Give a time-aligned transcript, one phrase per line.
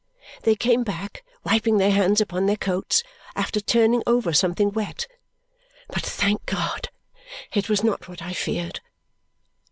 [0.41, 3.03] They came back, wiping their hands upon their coats,
[3.35, 5.05] after turning over something wet;
[5.89, 6.89] but thank God
[7.53, 8.79] it was not what I feared!